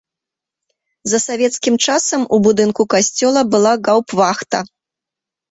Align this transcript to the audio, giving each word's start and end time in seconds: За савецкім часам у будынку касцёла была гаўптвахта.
За 1.11 1.19
савецкім 1.27 1.75
часам 1.87 2.21
у 2.39 2.41
будынку 2.47 2.81
касцёла 2.95 3.45
была 3.53 3.73
гаўптвахта. 3.91 4.65